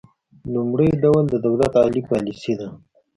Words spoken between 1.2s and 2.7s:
د دولت عالي پالیسي ده